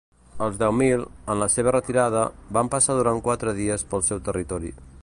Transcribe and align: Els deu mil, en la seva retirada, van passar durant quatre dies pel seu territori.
Els 0.43 0.55
deu 0.61 0.71
mil, 0.77 1.03
en 1.33 1.43
la 1.43 1.49
seva 1.57 1.75
retirada, 1.75 2.25
van 2.59 2.73
passar 2.77 2.97
durant 3.01 3.25
quatre 3.29 3.55
dies 3.63 3.87
pel 3.93 4.07
seu 4.11 4.27
territori. 4.31 4.79